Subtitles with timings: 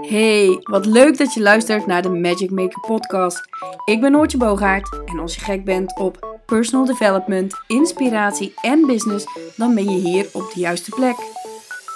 [0.00, 3.40] Hey, wat leuk dat je luistert naar de Magic Maker podcast.
[3.84, 9.26] Ik ben Noortje Boogaard en als je gek bent op personal development, inspiratie en business,
[9.56, 11.16] dan ben je hier op de juiste plek.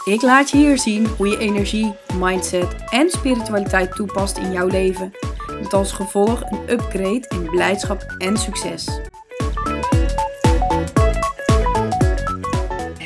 [0.05, 5.13] Ik laat je hier zien hoe je energie, mindset en spiritualiteit toepast in jouw leven.
[5.61, 9.02] Met als gevolg een upgrade in blijdschap en succes.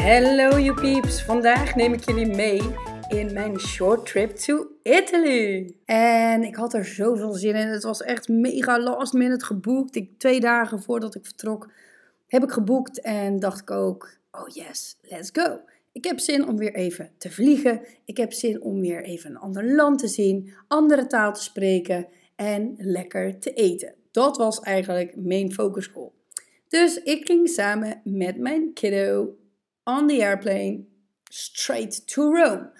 [0.06, 2.60] Hallo you peeps, vandaag neem ik jullie mee
[3.08, 5.74] in mijn short trip to Italy.
[5.84, 7.66] En ik had er zoveel zin in.
[7.66, 9.96] Het was echt mega last minute geboekt.
[9.96, 11.70] Ik, twee dagen voordat ik vertrok
[12.26, 15.60] heb ik geboekt en dacht ik ook, oh yes, let's go.
[15.92, 17.80] Ik heb zin om weer even te vliegen.
[18.04, 22.06] Ik heb zin om weer even een ander land te zien, andere taal te spreken
[22.36, 23.94] en lekker te eten.
[24.10, 26.12] Dat was eigenlijk mijn focus goal.
[26.68, 29.34] Dus ik ging samen met mijn kiddo
[29.86, 30.84] on the airplane
[31.30, 32.70] straight to Rome.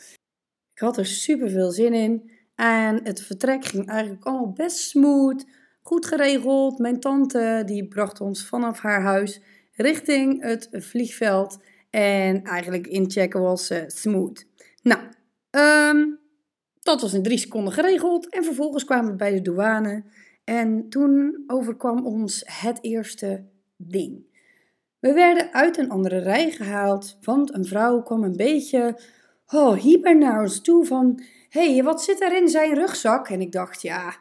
[0.74, 2.30] Ik had er super veel zin in.
[2.54, 5.44] En het vertrek ging eigenlijk allemaal best smooth.
[5.82, 6.78] Goed geregeld.
[6.78, 9.40] Mijn tante die bracht ons vanaf haar huis
[9.72, 11.58] richting het vliegveld.
[11.90, 14.46] En eigenlijk inchecken was uh, smooth.
[14.82, 15.00] Nou,
[15.50, 16.18] um,
[16.80, 18.28] dat was in drie seconden geregeld.
[18.28, 20.04] En vervolgens kwamen we bij de douane.
[20.44, 23.44] En toen overkwam ons het eerste
[23.76, 24.24] ding.
[24.98, 28.98] We werden uit een andere rij gehaald, want een vrouw kwam een beetje
[29.46, 31.22] oh, hyper naar ons toe van...
[31.48, 33.28] Hé, hey, wat zit er in zijn rugzak?
[33.28, 34.16] En ik dacht, ja,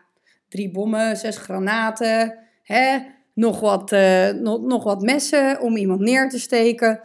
[0.50, 2.98] drie bommen, zes granaten, hè,
[3.34, 7.02] nog, wat, uh, nog, nog wat messen om iemand neer te steken.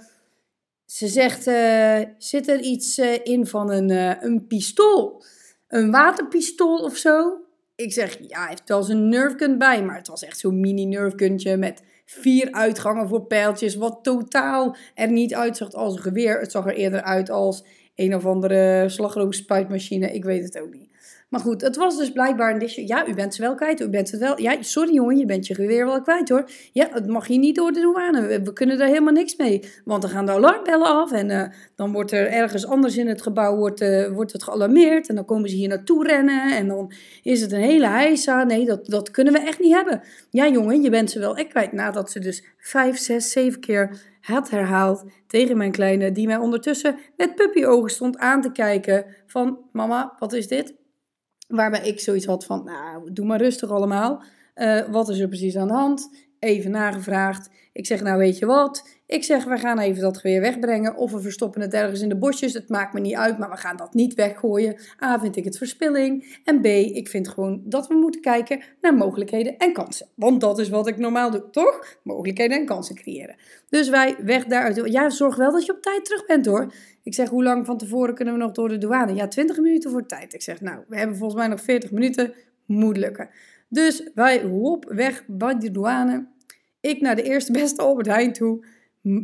[0.84, 3.90] Ze zegt, uh, zit er iets uh, in van een,
[4.26, 5.24] een pistool?
[5.68, 7.40] Een waterpistool of zo?
[7.74, 10.84] Ik zeg, ja, hij heeft wel zijn nerfgun bij, maar het was echt zo'n mini
[10.84, 16.40] nerfguntje met vier uitgangen voor pijltjes, wat totaal er niet uitzag als een geweer.
[16.40, 20.12] Het zag er eerder uit als een of andere slagroomspuitmachine.
[20.12, 20.88] Ik weet het ook niet.
[21.30, 22.86] Maar goed, het was dus blijkbaar een disje.
[22.86, 23.80] Ja, u bent ze wel kwijt.
[23.80, 24.40] U bent ze wel.
[24.40, 26.50] Ja, sorry jongen, je bent je geweer wel kwijt hoor.
[26.72, 28.40] Ja, het mag je niet door de douane.
[28.42, 29.70] We, kunnen daar helemaal niks mee.
[29.84, 31.12] Want dan gaan de alarmbellen af.
[31.12, 35.08] En uh, dan wordt er ergens anders in het gebouw wordt, uh, wordt het gealarmeerd.
[35.08, 36.56] En dan komen ze hier naartoe rennen.
[36.56, 36.92] En dan
[37.22, 38.44] is het een hele heisa.
[38.44, 40.02] Nee, dat, dat kunnen we echt niet hebben.
[40.30, 41.72] Ja, jongen, je bent ze wel echt kwijt.
[41.72, 46.98] Nadat ze dus vijf, zes, zeven keer had herhaald tegen mijn kleine, die mij ondertussen
[47.16, 50.78] met puppyogen stond aan te kijken van mama, wat is dit?
[51.50, 54.22] Waarbij ik zoiets had van, nou, doe maar rustig allemaal.
[54.54, 56.10] Uh, wat is er precies aan de hand?
[56.40, 57.50] Even nagevraagd.
[57.72, 58.88] Ik zeg, nou weet je wat?
[59.06, 60.96] Ik zeg, we gaan even dat geweer wegbrengen.
[60.96, 62.52] Of we verstoppen het ergens in de bosjes.
[62.52, 64.76] Het maakt me niet uit, maar we gaan dat niet weggooien.
[65.04, 66.38] A, vind ik het verspilling.
[66.44, 70.06] En B, ik vind gewoon dat we moeten kijken naar mogelijkheden en kansen.
[70.14, 71.98] Want dat is wat ik normaal doe, toch?
[72.02, 73.36] Mogelijkheden en kansen creëren.
[73.68, 74.92] Dus wij weg daaruit.
[74.92, 76.72] Ja, zorg wel dat je op tijd terug bent hoor.
[77.02, 79.14] Ik zeg, hoe lang van tevoren kunnen we nog door de douane?
[79.14, 80.34] Ja, 20 minuten voor tijd.
[80.34, 82.34] Ik zeg, nou, we hebben volgens mij nog 40 minuten.
[82.66, 83.30] Moet lukken.
[83.72, 86.26] Dus wij hop weg bij de douane.
[86.80, 88.64] Ik naar de eerste beste Albert Heijn toe.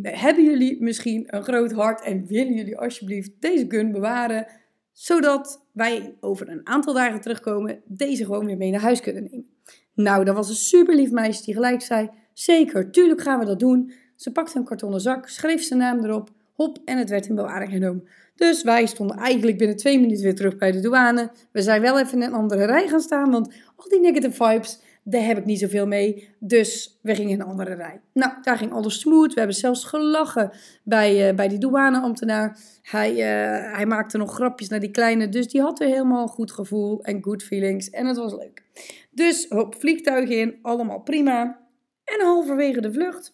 [0.02, 4.46] Hebben jullie misschien een groot hart en willen jullie alsjeblieft deze gun bewaren?
[4.92, 9.48] Zodat wij over een aantal dagen terugkomen, deze gewoon weer mee naar huis kunnen nemen.
[9.94, 13.58] Nou, dat was een super lief meisje die gelijk zei: Zeker, tuurlijk gaan we dat
[13.58, 13.92] doen.
[14.16, 17.72] Ze pakte een kartonnen zak, schreef zijn naam erop, hop, en het werd in bewaring
[17.72, 18.08] genomen.
[18.36, 21.30] Dus wij stonden eigenlijk binnen twee minuten weer terug bij de douane.
[21.52, 24.80] We zijn wel even in een andere rij gaan staan, want al die negative vibes,
[25.02, 26.28] daar heb ik niet zoveel mee.
[26.38, 28.00] Dus we gingen in een andere rij.
[28.12, 29.32] Nou, daar ging alles smooth.
[29.32, 30.50] We hebben zelfs gelachen
[30.84, 32.58] bij, uh, bij die douaneambtenaar.
[32.82, 35.28] Hij, uh, hij maakte nog grapjes naar die kleine.
[35.28, 37.90] Dus die had weer helemaal goed gevoel en good feelings.
[37.90, 38.62] En het was leuk.
[39.10, 40.58] Dus hop, vliegtuig in.
[40.62, 41.58] Allemaal prima.
[42.04, 43.32] En halverwege de vlucht.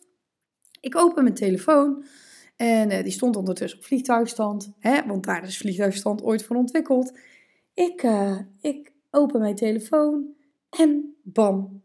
[0.81, 2.05] Ik open mijn telefoon.
[2.63, 4.73] En uh, die stond ondertussen op vliegtuigstand.
[4.79, 7.19] Hè, want daar is vliegtuigstand ooit voor ontwikkeld.
[7.75, 8.07] Ik,
[8.61, 10.27] ik open mijn telefoon.
[10.71, 11.83] En bam,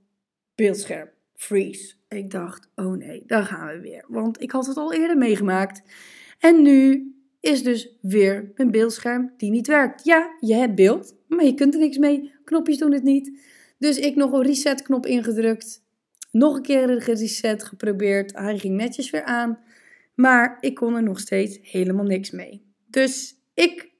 [0.55, 1.95] beeldscherm, freeze.
[2.07, 4.05] Ik dacht, oh nee, daar gaan we weer.
[4.07, 5.81] Want ik had het al eerder meegemaakt.
[6.39, 10.03] En nu is dus weer mijn beeldscherm die niet werkt.
[10.03, 12.33] Ja, je hebt beeld, maar je kunt er niks mee.
[12.43, 13.39] Knopjes doen het niet.
[13.77, 15.85] Dus ik nog een reset knop ingedrukt.
[16.31, 18.37] Nog een keer gereset geprobeerd.
[18.37, 19.65] Hij ging netjes weer aan.
[20.19, 22.65] Maar ik kon er nog steeds helemaal niks mee.
[22.87, 23.91] Dus ik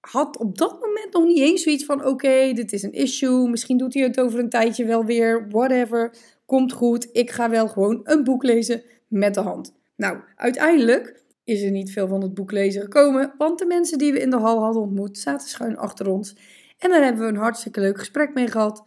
[0.00, 3.48] had op dat moment nog niet eens zoiets van: oké, dit is een issue.
[3.48, 5.48] Misschien doet hij het over een tijdje wel weer.
[5.48, 6.14] Whatever.
[6.46, 7.08] Komt goed.
[7.12, 9.74] Ik ga wel gewoon een boek lezen met de hand.
[9.96, 13.34] Nou, uiteindelijk is er niet veel van het boek lezen gekomen.
[13.38, 16.36] Want de mensen die we in de hal hadden ontmoet zaten schuin achter ons.
[16.78, 18.84] En daar hebben we een hartstikke leuk gesprek mee gehad.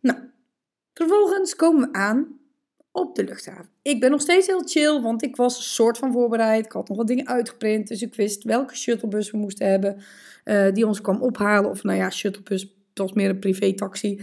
[0.00, 0.18] Nou,
[0.94, 2.38] vervolgens komen we aan
[2.96, 3.68] op de luchthaven.
[3.82, 6.64] Ik ben nog steeds heel chill, want ik was een soort van voorbereid.
[6.64, 10.02] Ik had nog wat dingen uitgeprint, dus ik wist welke shuttlebus we moesten hebben.
[10.44, 11.70] Uh, die ons kwam ophalen.
[11.70, 14.20] Of nou ja, shuttlebus, was meer een privé-taxi.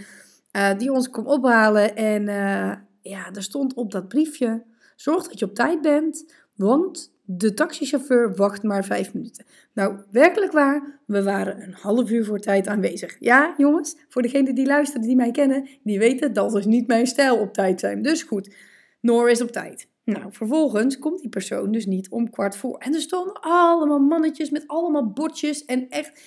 [0.51, 1.95] Uh, die ons kwam ophalen.
[1.95, 4.63] En uh, ja, er stond op dat briefje:
[4.95, 9.45] zorg dat je op tijd bent, want de taxichauffeur wacht maar vijf minuten.
[9.73, 13.15] Nou, werkelijk waar, we waren een half uur voor tijd aanwezig.
[13.19, 17.07] Ja, jongens, voor degenen die luisteren, die mij kennen, die weten dat is niet mijn
[17.07, 18.01] stijl op tijd zijn.
[18.01, 18.55] Dus goed,
[19.01, 19.87] Noor is op tijd.
[20.05, 22.77] Nou, vervolgens komt die persoon dus niet om kwart voor.
[22.77, 26.21] En er stonden allemaal mannetjes met allemaal bordjes en echt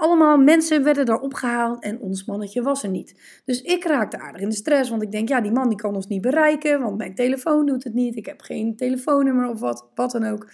[0.00, 3.40] allemaal mensen werden daar opgehaald en ons mannetje was er niet.
[3.44, 5.94] Dus ik raakte aardig in de stress, want ik denk, ja, die man die kan
[5.94, 8.16] ons niet bereiken, want mijn telefoon doet het niet.
[8.16, 10.48] Ik heb geen telefoonnummer of wat, wat dan ook.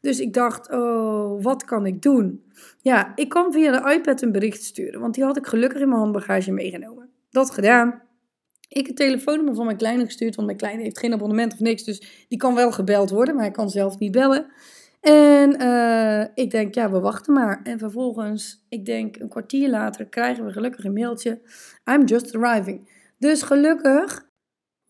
[0.00, 2.44] Dus ik dacht, oh, wat kan ik doen?
[2.80, 5.88] Ja, ik kan via de iPad een bericht sturen, want die had ik gelukkig in
[5.88, 7.08] mijn handbagage meegenomen.
[7.30, 8.02] Dat gedaan.
[8.68, 11.84] Ik het telefoonnummer van mijn kleine gestuurd, want mijn kleine heeft geen abonnement of niks,
[11.84, 14.46] dus die kan wel gebeld worden, maar hij kan zelf niet bellen.
[15.04, 17.60] En uh, ik denk, ja, we wachten maar.
[17.62, 21.40] En vervolgens, ik denk een kwartier later, krijgen we gelukkig een mailtje.
[21.90, 22.90] I'm just arriving.
[23.18, 24.28] Dus gelukkig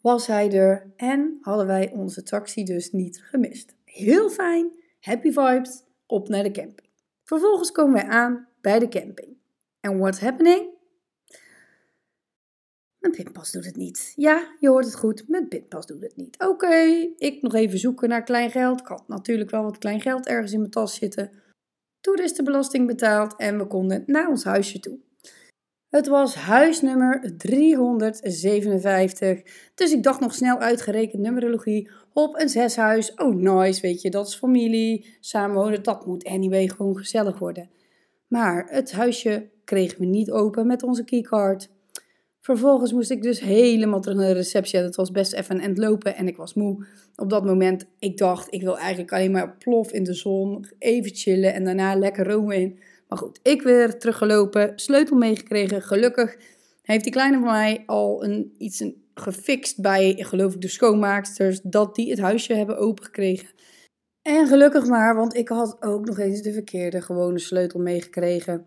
[0.01, 3.75] was hij er en hadden wij onze taxi dus niet gemist.
[3.85, 4.71] Heel fijn,
[5.01, 6.89] happy vibes, op naar de camping.
[7.25, 9.37] Vervolgens komen wij aan bij de camping.
[9.81, 10.74] En what's happening?
[13.05, 14.13] Mijn pinpas doet het niet.
[14.17, 15.29] Ja, je hoort het goed.
[15.29, 16.39] Mijn pinpas doet het niet.
[16.39, 16.75] Oké,
[17.17, 18.81] ik nog even zoeken naar klein geld.
[18.81, 21.31] Ik had natuurlijk wel wat klein geld ergens in mijn tas zitten.
[22.01, 24.99] Toen is de belasting betaald en we konden naar ons huisje toe.
[25.89, 29.43] Het was huisnummer 357.
[29.75, 31.91] Dus ik dacht nog snel uitgerekend numerologie.
[32.13, 33.15] Op een zeshuis.
[33.15, 35.17] Oh, nice, weet je, dat is familie.
[35.21, 37.71] Samenwonen, dat moet anyway gewoon gezellig worden.
[38.27, 41.73] Maar het huisje kregen we niet open met onze keycard.
[42.45, 44.79] Vervolgens moest ik dus helemaal terug naar de receptie.
[44.79, 46.87] Het was best even een end lopen en ik was moe.
[47.17, 50.67] Op dat moment, ik dacht, ik wil eigenlijk alleen maar plof in de zon.
[50.79, 52.79] Even chillen en daarna lekker romen in.
[53.09, 55.83] Maar goed, ik weer teruggelopen, sleutel meegekregen.
[55.83, 56.37] Gelukkig
[56.83, 61.61] heeft die kleine van mij al een, iets een, gefixt bij, geloof ik, de schoonmaaksters.
[61.63, 63.49] Dat die het huisje hebben opengekregen.
[64.23, 68.67] En gelukkig maar, want ik had ook nog eens de verkeerde gewone sleutel meegekregen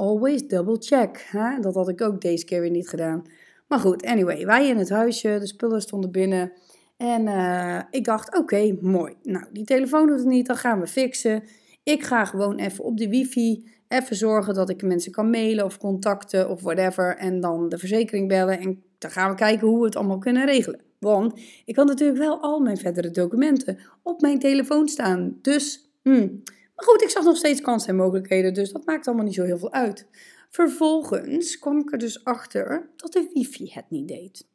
[0.00, 1.26] always double check.
[1.30, 1.60] Hè?
[1.60, 3.22] Dat had ik ook deze keer weer niet gedaan.
[3.68, 6.52] Maar goed, anyway, wij in het huisje, de spullen stonden binnen.
[6.96, 9.14] En uh, ik dacht, oké, mooi.
[9.22, 11.42] Nou, die telefoon doet het niet, dan gaan we fixen.
[11.82, 15.78] Ik ga gewoon even op de wifi even zorgen dat ik mensen kan mailen of
[15.78, 17.16] contacten of whatever.
[17.16, 20.46] En dan de verzekering bellen en dan gaan we kijken hoe we het allemaal kunnen
[20.46, 20.80] regelen.
[20.98, 25.38] Want ik had natuurlijk wel al mijn verdere documenten op mijn telefoon staan.
[25.42, 26.42] Dus, hmm,
[26.80, 29.42] maar goed, ik zag nog steeds kansen en mogelijkheden, dus dat maakt allemaal niet zo
[29.42, 30.06] heel veel uit.
[30.50, 34.46] Vervolgens kwam ik er dus achter dat de wifi het niet deed.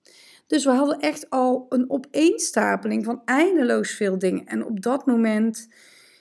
[0.47, 4.45] Dus we hadden echt al een opeenstapeling van eindeloos veel dingen.
[4.45, 5.67] En op dat moment,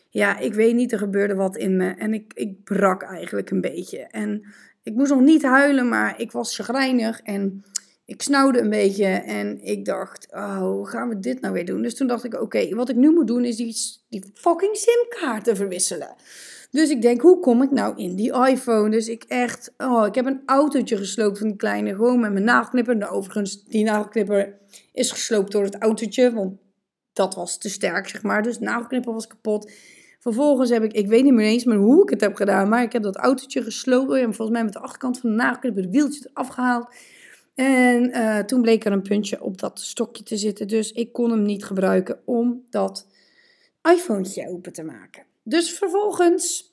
[0.09, 1.95] ja, ik weet niet, er gebeurde wat in me.
[1.95, 3.99] En ik, ik brak eigenlijk een beetje.
[3.99, 4.45] En
[4.83, 7.21] ik moest nog niet huilen, maar ik was chagrijnig.
[7.21, 7.65] En
[8.05, 11.83] ik snauwde een beetje en ik dacht, oh, hoe gaan we dit nou weer doen?
[11.83, 13.77] Dus toen dacht ik, oké, wat ik nu moet doen is die,
[14.09, 16.15] die fucking simkaarten verwisselen.
[16.71, 18.91] Dus ik denk, hoe kom ik nou in die iPhone?
[18.91, 22.45] Dus ik echt, oh, ik heb een autootje gesloopt van die kleine, gewoon met mijn
[22.45, 22.97] nagelknipper.
[22.97, 24.59] Nou, overigens, die nagelknipper
[24.93, 26.59] is gesloopt door het autootje, want
[27.13, 28.43] dat was te sterk, zeg maar.
[28.43, 29.71] Dus de nagelknipper was kapot.
[30.19, 32.83] Vervolgens heb ik, ik weet niet meer eens meer hoe ik het heb gedaan, maar
[32.83, 34.13] ik heb dat autootje gesloopt.
[34.13, 36.95] En volgens mij met de achterkant van de nagelknipper de wieltje eraf gehaald.
[37.55, 40.69] En uh, toen bleek er een puntje op dat stokje te zitten.
[40.69, 43.07] Dus ik kon hem niet gebruiken om dat
[43.83, 45.25] iPhone open te maken.
[45.43, 46.73] Dus vervolgens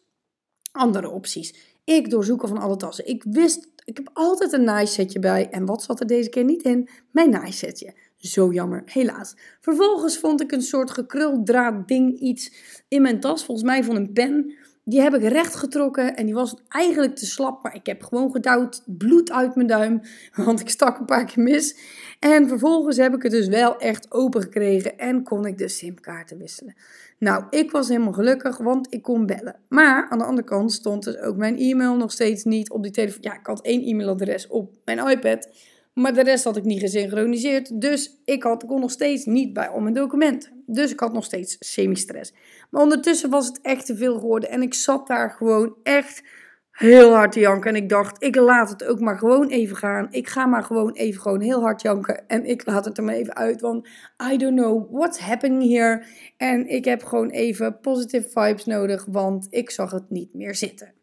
[0.71, 1.55] andere opties.
[1.83, 3.07] Ik doorzoeken van alle tassen.
[3.07, 5.49] Ik wist, ik heb altijd een nice setje bij.
[5.49, 6.89] En wat zat er deze keer niet in?
[7.11, 7.93] Mijn nice setje.
[8.17, 9.35] Zo jammer, helaas.
[9.59, 12.53] Vervolgens vond ik een soort gekruldraad ding iets
[12.87, 13.45] in mijn tas.
[13.45, 14.53] Volgens mij van een pen.
[14.91, 18.31] Die heb ik recht getrokken en die was eigenlijk te slap, maar ik heb gewoon
[18.31, 20.01] gedouwd, bloed uit mijn duim,
[20.45, 21.77] want ik stak een paar keer mis.
[22.19, 26.37] En vervolgens heb ik het dus wel echt open gekregen en kon ik de simkaarten
[26.37, 26.75] wisselen.
[27.17, 29.59] Nou, ik was helemaal gelukkig, want ik kon bellen.
[29.69, 32.91] Maar aan de andere kant stond dus ook mijn e-mail nog steeds niet op die
[32.91, 33.21] telefoon.
[33.21, 35.49] Ja, ik had één e-mailadres op mijn iPad,
[35.93, 37.81] maar de rest had ik niet gesynchroniseerd.
[37.81, 40.63] Dus ik had, kon nog steeds niet bij al mijn documenten.
[40.65, 42.33] Dus ik had nog steeds semi-stress.
[42.69, 44.49] Maar ondertussen was het echt te veel geworden.
[44.49, 46.23] En ik zat daar gewoon echt
[46.71, 47.69] heel hard te janken.
[47.69, 50.07] En ik dacht, ik laat het ook maar gewoon even gaan.
[50.11, 52.27] Ik ga maar gewoon even gewoon heel hard janken.
[52.27, 53.61] En ik laat het er maar even uit.
[53.61, 53.87] Want
[54.31, 56.05] I don't know what's happening here.
[56.37, 59.05] En ik heb gewoon even positive vibes nodig.
[59.05, 60.93] Want ik zag het niet meer zitten.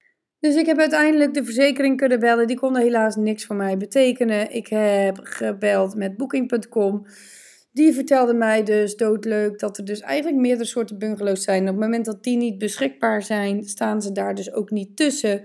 [0.40, 2.46] Dus ik heb uiteindelijk de verzekering kunnen bellen.
[2.46, 4.54] Die konden helaas niks voor mij betekenen.
[4.54, 7.06] Ik heb gebeld met booking.com.
[7.72, 11.62] Die vertelde mij dus doodleuk dat er dus eigenlijk meerdere soorten bungalows zijn.
[11.62, 15.42] op het moment dat die niet beschikbaar zijn, staan ze daar dus ook niet tussen.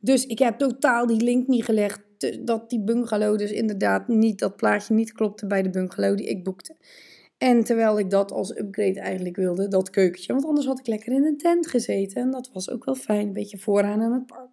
[0.00, 2.04] Dus ik heb totaal die link niet gelegd
[2.40, 6.44] dat die bungalow dus inderdaad niet, dat plaatje niet klopte bij de bungalow die ik
[6.44, 6.76] boekte.
[7.38, 10.32] En terwijl ik dat als upgrade eigenlijk wilde, dat keukentje.
[10.32, 12.22] Want anders had ik lekker in een tent gezeten.
[12.22, 14.50] En dat was ook wel fijn, een beetje vooraan aan het park.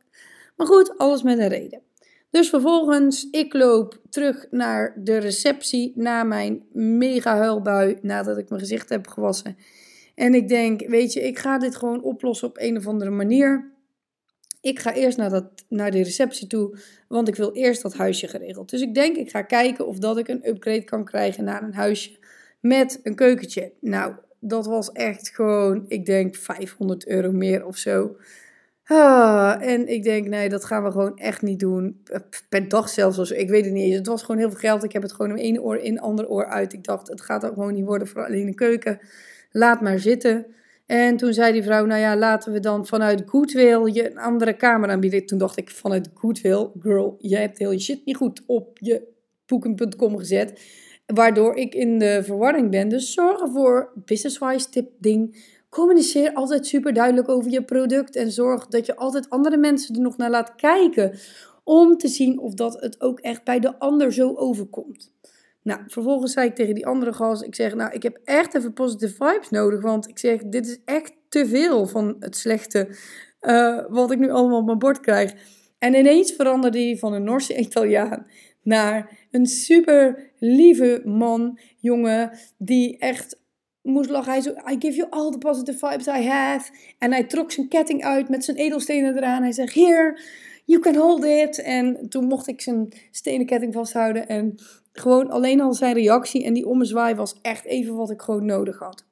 [0.57, 1.81] Maar goed, alles met een reden.
[2.29, 8.61] Dus vervolgens, ik loop terug naar de receptie na mijn mega huilbui, nadat ik mijn
[8.61, 9.57] gezicht heb gewassen.
[10.15, 13.71] En ik denk, weet je, ik ga dit gewoon oplossen op een of andere manier.
[14.61, 18.27] Ik ga eerst naar, dat, naar de receptie toe, want ik wil eerst dat huisje
[18.27, 18.69] geregeld.
[18.69, 21.73] Dus ik denk, ik ga kijken of dat ik een upgrade kan krijgen naar een
[21.73, 22.17] huisje
[22.63, 23.71] met een keukentje.
[23.79, 28.15] Nou, dat was echt gewoon, ik denk 500 euro meer of zo.
[28.85, 32.03] Ah, en ik denk, nee, dat gaan we gewoon echt niet doen.
[32.49, 33.95] Per dag zelfs, of ik weet het niet eens.
[33.95, 34.83] Het was gewoon heel veel geld.
[34.83, 36.73] Ik heb het gewoon in één oor in, ander oor uit.
[36.73, 38.99] Ik dacht, het gaat ook gewoon niet worden voor alleen een keuken.
[39.51, 40.45] Laat maar zitten.
[40.85, 44.53] En toen zei die vrouw, nou ja, laten we dan vanuit Goodwill je een andere
[44.53, 45.25] kamer aanbieden.
[45.25, 49.11] Toen dacht ik, vanuit Goodwill, girl, jij hebt heel je shit niet goed op je
[49.45, 50.61] booking.com gezet.
[51.05, 52.89] Waardoor ik in de verwarring ben.
[52.89, 55.51] Dus zorg ervoor, business-wise tip ding.
[55.69, 58.15] Communiceer altijd super duidelijk over je product.
[58.15, 61.19] En zorg dat je altijd andere mensen er nog naar laat kijken.
[61.63, 65.13] Om te zien of dat het ook echt bij de ander zo overkomt.
[65.63, 68.73] Nou, vervolgens zei ik tegen die andere gast, ik zeg, nou, ik heb echt even
[68.73, 72.87] positive vibes nodig, want ik zeg, dit is echt te veel van het slechte
[73.41, 75.33] uh, wat ik nu allemaal op mijn bord krijg.
[75.77, 78.25] En ineens veranderde hij van een Noorse Italiaan
[78.63, 83.41] naar een super lieve man, jongen, die echt
[83.81, 84.31] moest lachen.
[84.31, 86.71] Hij zei, I give you all the positive vibes I have.
[86.97, 89.41] En hij trok zijn ketting uit met zijn edelstenen eraan.
[89.41, 90.19] Hij zegt, here,
[90.65, 91.61] you can hold it.
[91.61, 94.27] En toen mocht ik zijn stenen ketting vasthouden.
[94.27, 94.55] En
[94.91, 98.79] gewoon alleen al zijn reactie en die ommezwaai was echt even wat ik gewoon nodig
[98.79, 99.05] had.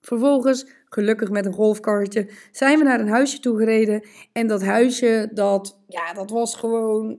[0.00, 4.06] Vervolgens, gelukkig met een golfkarretje, zijn we naar een huisje toe gereden.
[4.32, 7.18] En dat huisje, dat, ja, dat was gewoon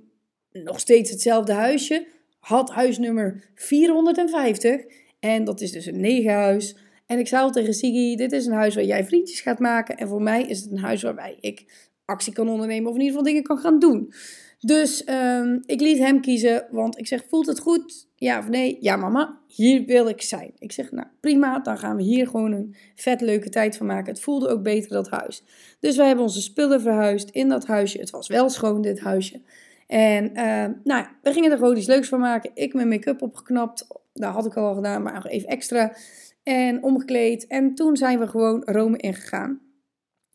[0.64, 2.08] nog steeds hetzelfde huisje.
[2.40, 4.86] Had huisnummer 450.
[5.20, 6.76] En dat is dus een negenhuis.
[7.06, 9.98] En ik zei al tegen Sigi, dit is een huis waar jij vriendjes gaat maken.
[9.98, 11.66] En voor mij is het een huis waarbij ik
[12.06, 14.14] actie kan ondernemen of in ieder geval dingen kan gaan doen.
[14.60, 18.08] Dus um, ik liet hem kiezen, want ik zeg, voelt het goed?
[18.16, 18.78] Ja of nee?
[18.80, 20.52] Ja mama, hier wil ik zijn.
[20.60, 24.14] Ik zeg, nou prima, dan gaan we hier gewoon een vet leuke tijd van maken.
[24.14, 25.44] Het voelde ook beter, dat huis.
[25.80, 28.00] Dus wij hebben onze spullen verhuisd in dat huisje.
[28.00, 29.42] Het was wel schoon, dit huisje.
[29.88, 32.52] En uh, nou, we gingen er gewoon iets leuks van maken.
[32.54, 33.88] Ik mijn make-up opgeknapt.
[34.14, 35.96] Dat had ik al gedaan, maar nog even extra.
[36.44, 37.48] En omgekleed.
[37.48, 39.66] En toen zijn we gewoon Rome ingegaan.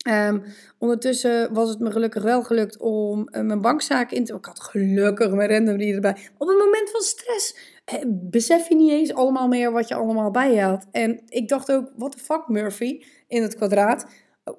[0.09, 0.43] Um,
[0.77, 4.35] ondertussen was het me gelukkig wel gelukt om uh, mijn bankzaken in te...
[4.35, 6.17] Ik had gelukkig mijn renderie erbij.
[6.37, 10.31] Op een moment van stress eh, besef je niet eens allemaal meer wat je allemaal
[10.31, 10.87] bij je had.
[10.91, 14.05] En ik dacht ook, what the fuck Murphy in het kwadraat.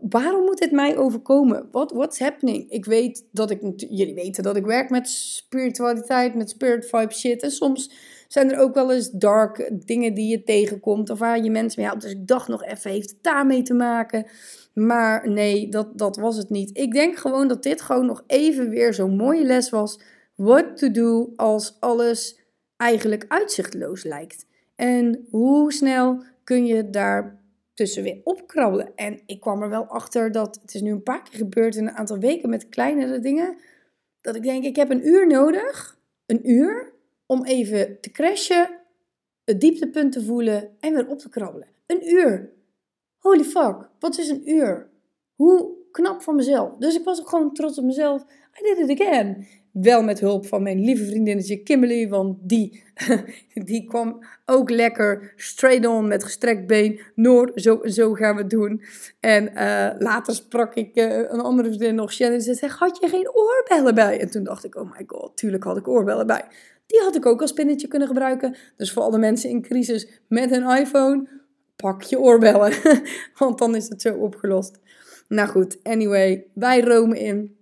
[0.00, 1.68] Waarom moet dit mij overkomen?
[1.70, 2.70] What, what's happening?
[2.70, 3.60] Ik weet dat ik...
[3.76, 7.42] Jullie weten dat ik werk met spiritualiteit, met spirit vibe shit.
[7.42, 7.90] En soms
[8.28, 11.10] zijn er ook wel eens dark dingen die je tegenkomt.
[11.10, 12.04] Of waar je mensen mee helpt.
[12.04, 14.26] Dus ik dacht nog even, heeft het daarmee te maken?
[14.74, 16.78] Maar nee, dat, dat was het niet.
[16.78, 20.00] Ik denk gewoon dat dit gewoon nog even weer zo'n mooie les was.
[20.34, 22.40] What to do als alles
[22.76, 24.46] eigenlijk uitzichtloos lijkt.
[24.76, 27.41] En hoe snel kun je daar
[27.82, 28.92] tussen weer opkrabbelen.
[28.94, 31.86] En ik kwam er wel achter dat het is nu een paar keer gebeurd in
[31.86, 33.56] een aantal weken met kleinere dingen.
[34.20, 35.98] Dat ik denk, ik heb een uur nodig.
[36.26, 36.92] Een uur
[37.26, 38.78] om even te crashen,
[39.44, 41.68] het dieptepunt te voelen en weer op te krabbelen.
[41.86, 42.52] Een uur.
[43.18, 44.90] Holy fuck, wat is een uur?
[45.34, 46.76] Hoe knap van mezelf.
[46.78, 48.22] Dus ik was ook gewoon trots op mezelf.
[48.60, 49.46] I did it again.
[49.72, 52.82] Wel met hulp van mijn lieve vriendinnetje Kimberly, want die,
[53.66, 57.00] die kwam ook lekker straight on met gestrekt been.
[57.14, 58.82] Noor, zo zo gaan we het doen.
[59.20, 63.08] En uh, later sprak ik uh, een andere vriendin nog, Shannon, ze zei, had je
[63.08, 64.20] geen oorbellen bij?
[64.20, 66.44] En toen dacht ik, oh my god, tuurlijk had ik oorbellen bij.
[66.86, 68.56] Die had ik ook als pinnetje kunnen gebruiken.
[68.76, 71.28] Dus voor alle mensen in crisis met een iPhone,
[71.76, 72.72] pak je oorbellen.
[73.38, 74.80] Want dan is het zo opgelost.
[75.28, 77.56] Nou goed, anyway, wij Rome in.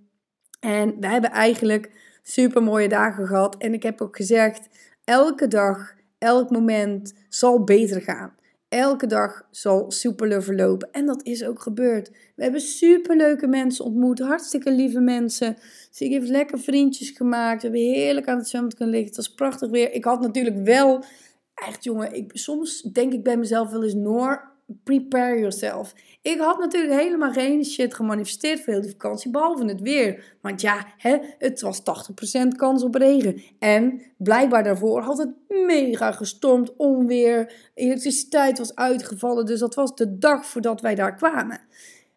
[0.60, 1.90] En we hebben eigenlijk
[2.22, 3.56] super mooie dagen gehad.
[3.56, 4.68] En ik heb ook gezegd,
[5.04, 8.38] elke dag, elk moment zal beter gaan.
[8.68, 10.88] Elke dag zal soepeler verlopen.
[10.92, 12.10] En dat is ook gebeurd.
[12.36, 14.18] We hebben superleuke mensen ontmoet.
[14.18, 15.56] Hartstikke lieve mensen.
[15.88, 17.62] Dus ik heb lekker vriendjes gemaakt.
[17.62, 19.14] We hebben heerlijk aan het zwembad kunnen liggen.
[19.14, 19.92] Het was prachtig weer.
[19.92, 21.04] Ik had natuurlijk wel...
[21.54, 23.94] Echt jongen, ik, soms denk ik bij mezelf wel eens...
[23.94, 24.50] Noor,
[24.84, 25.94] prepare yourself.
[26.22, 30.36] Ik had natuurlijk helemaal geen shit gemanifesteerd voor heel die vakantie, behalve het weer.
[30.40, 33.42] Want ja, hè, het was 80% kans op regen.
[33.58, 39.46] En blijkbaar daarvoor had het mega gestormd, onweer, elektriciteit was uitgevallen.
[39.46, 41.60] Dus dat was de dag voordat wij daar kwamen.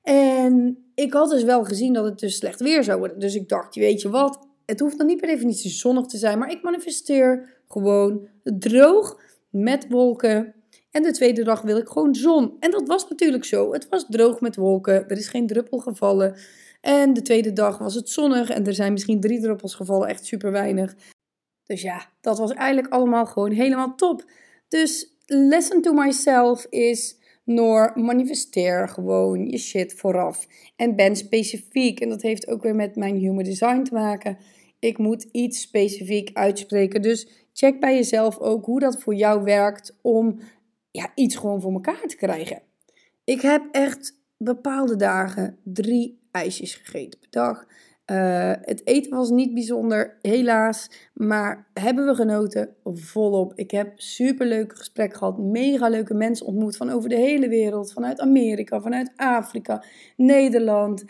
[0.03, 3.19] En ik had dus wel gezien dat het dus slecht weer zou worden.
[3.19, 6.39] Dus ik dacht, weet je wat, het hoeft dan niet per definitie zonnig te zijn,
[6.39, 9.19] maar ik manifesteer gewoon droog
[9.50, 10.53] met wolken.
[10.94, 12.54] En de tweede dag wil ik gewoon zon.
[12.60, 13.74] En dat was natuurlijk zo.
[13.74, 15.10] Het was droog met wolken.
[15.10, 16.36] Er is geen druppel gevallen.
[16.82, 18.50] En de tweede dag was het zonnig.
[18.50, 20.08] En er zijn misschien drie druppels gevallen.
[20.08, 20.96] Echt super weinig.
[21.66, 24.24] Dus ja, dat was eigenlijk allemaal gewoon helemaal top.
[24.68, 27.22] Dus lesson to myself is.
[27.46, 30.48] Noor, manifesteer gewoon je shit vooraf.
[30.76, 32.00] En ben specifiek.
[32.00, 34.38] En dat heeft ook weer met mijn human design te maken.
[34.80, 37.02] Ik moet iets specifiek uitspreken.
[37.02, 40.40] Dus check bij jezelf ook hoe dat voor jou werkt om
[40.94, 42.62] ja, iets gewoon voor elkaar te krijgen.
[43.24, 47.66] Ik heb echt bepaalde dagen drie ijsjes gegeten per dag.
[48.12, 50.90] Uh, het eten was niet bijzonder, helaas.
[51.14, 52.76] Maar hebben we genoten?
[52.84, 53.54] Volop.
[53.56, 55.38] Ik heb super leuke gesprekken gehad.
[55.38, 57.94] Mega leuke mensen ontmoet van over de hele wereld.
[57.94, 59.84] Vanuit Amerika, vanuit Afrika,
[60.18, 61.04] Nederland.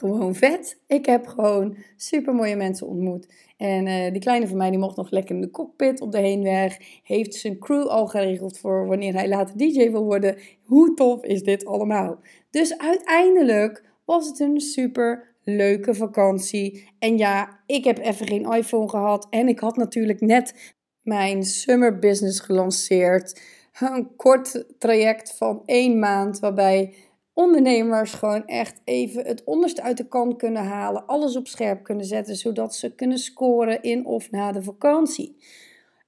[0.00, 0.80] Gewoon vet.
[0.86, 3.26] Ik heb gewoon super mooie mensen ontmoet.
[3.56, 6.18] En uh, die kleine van mij die mocht nog lekker in de cockpit op de
[6.18, 6.76] heenweg.
[7.02, 10.36] Heeft zijn crew al geregeld voor wanneer hij later DJ wil worden.
[10.62, 12.18] Hoe tof is dit allemaal?
[12.50, 16.88] Dus uiteindelijk was het een super leuke vakantie.
[16.98, 19.26] En ja, ik heb even geen iPhone gehad.
[19.30, 23.40] En ik had natuurlijk net mijn summer business gelanceerd.
[23.80, 26.94] Een kort traject van één maand waarbij
[27.34, 32.04] ondernemers gewoon echt even het onderste uit de kant kunnen halen, alles op scherp kunnen
[32.04, 35.36] zetten, zodat ze kunnen scoren in of na de vakantie.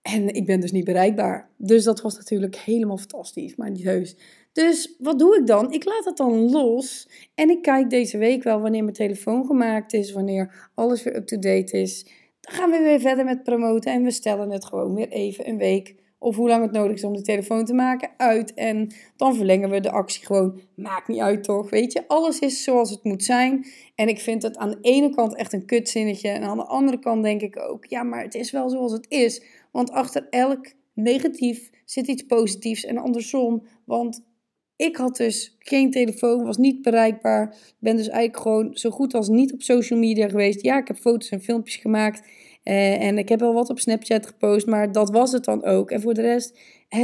[0.02, 1.50] En ik ben dus niet bereikbaar.
[1.56, 4.16] Dus dat was natuurlijk helemaal fantastisch, maar niet heus.
[4.52, 5.72] Dus wat doe ik dan?
[5.72, 9.92] Ik laat het dan los en ik kijk deze week wel wanneer mijn telefoon gemaakt
[9.92, 12.04] is, wanneer alles weer up-to-date is.
[12.40, 15.58] Dan gaan we weer verder met promoten en we stellen het gewoon weer even een
[15.58, 18.54] week of hoe lang het nodig is om de telefoon te maken, uit.
[18.54, 20.60] En dan verlengen we de actie gewoon.
[20.76, 22.08] Maakt niet uit toch, weet je.
[22.08, 23.66] Alles is zoals het moet zijn.
[23.94, 26.28] En ik vind het aan de ene kant echt een kutzinnetje.
[26.28, 29.06] En aan de andere kant denk ik ook, ja, maar het is wel zoals het
[29.08, 29.42] is.
[29.72, 33.66] Want achter elk negatief zit iets positiefs en andersom.
[33.84, 34.22] Want
[34.76, 37.56] ik had dus geen telefoon, was niet bereikbaar.
[37.78, 40.62] Ben dus eigenlijk gewoon zo goed als niet op social media geweest.
[40.62, 42.22] Ja, ik heb foto's en filmpjes gemaakt.
[42.64, 45.90] Uh, en ik heb wel wat op Snapchat gepost, maar dat was het dan ook.
[45.90, 46.58] En voor de rest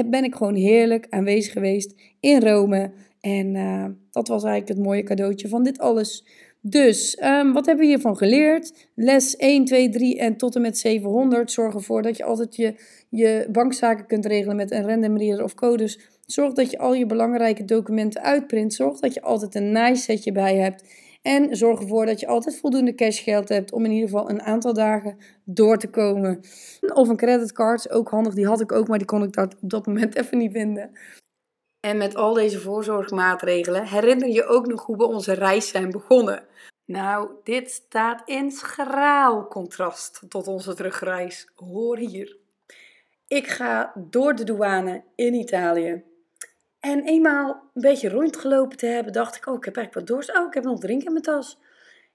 [0.07, 2.91] ben ik gewoon heerlijk aanwezig geweest in Rome.
[3.21, 6.25] En uh, dat was eigenlijk het mooie cadeautje van dit alles.
[6.61, 8.89] Dus, um, wat hebben we hiervan geleerd?
[8.95, 11.51] Les 1, 2, 3 en tot en met 700.
[11.51, 12.75] Zorg ervoor dat je altijd je,
[13.09, 15.99] je bankzaken kunt regelen met een random reader of codes.
[16.27, 18.75] Zorg dat je al je belangrijke documenten uitprint.
[18.75, 20.83] Zorg dat je altijd een nice setje bij hebt.
[21.23, 24.73] En zorg ervoor dat je altijd voldoende cashgeld hebt om in ieder geval een aantal
[24.73, 26.41] dagen door te komen.
[26.95, 29.71] Of een creditcard ook handig, die had ik ook, maar die kon ik dat op
[29.71, 30.91] dat moment even niet vinden.
[31.81, 36.47] En met al deze voorzorgsmaatregelen herinner je ook nog hoe we onze reis zijn begonnen.
[36.85, 41.49] Nou, dit staat in schraal contrast tot onze terugreis.
[41.55, 42.37] Hoor hier.
[43.27, 46.05] Ik ga door de douane in Italië.
[46.81, 50.39] En eenmaal een beetje rondgelopen te hebben, dacht ik, oh, ik heb eigenlijk wat dorst.
[50.39, 51.59] Oh, ik heb nog drinken in mijn tas.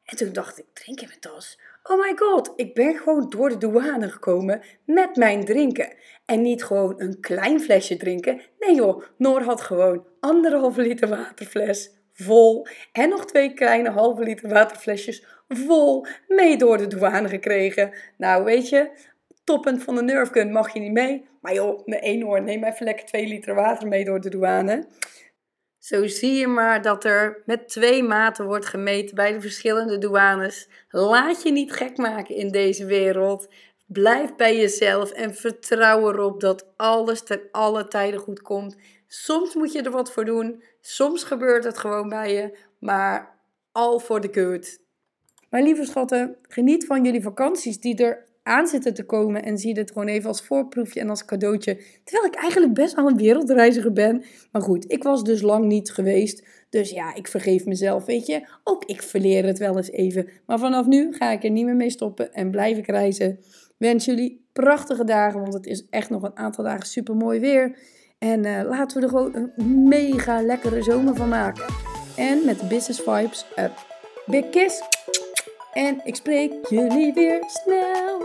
[0.03, 1.59] En toen dacht ik, drink in mijn tas?
[1.83, 5.93] Oh my god, ik ben gewoon door de douane gekomen met mijn drinken.
[6.25, 8.41] En niet gewoon een klein flesje drinken.
[8.59, 12.67] Nee joh, Noor had gewoon anderhalve liter waterfles vol.
[12.91, 17.93] En nog twee kleine halve liter waterflesjes vol mee door de douane gekregen.
[18.17, 18.89] Nou weet je,
[19.43, 21.25] toppunt van de nerfgun mag je niet mee.
[21.41, 24.87] Maar joh, mijn eenhoor, neem even lekker 2 liter water mee door de douane.
[25.79, 30.69] Zo zie je maar dat er met twee maten wordt gemeten bij de verschillende douanes.
[30.89, 33.49] Laat je niet gek maken in deze wereld.
[33.85, 38.77] Blijf bij jezelf en vertrouw erop dat alles ten alle tijden goed komt.
[39.07, 43.39] Soms moet je er wat voor doen, soms gebeurt het gewoon bij je, maar
[43.71, 44.79] al voor de good.
[45.49, 49.73] Mijn lieve schatten, geniet van jullie vakanties die er aan zitten te komen en zie
[49.73, 51.81] dit gewoon even als voorproefje en als cadeautje.
[52.03, 54.23] Terwijl ik eigenlijk best wel een wereldreiziger ben.
[54.51, 56.47] Maar goed, ik was dus lang niet geweest.
[56.69, 58.47] Dus ja, ik vergeef mezelf, weet je.
[58.63, 60.27] Ook ik verleer het wel eens even.
[60.45, 63.39] Maar vanaf nu ga ik er niet meer mee stoppen en blijf ik reizen.
[63.77, 67.77] Wens jullie prachtige dagen, want het is echt nog een aantal dagen super mooi weer.
[68.17, 71.65] En uh, laten we er gewoon een mega lekkere zomer van maken.
[72.15, 73.71] En met business vibes up.
[74.25, 74.92] Big kiss.
[75.73, 78.21] En ik spreek jullie weer snel.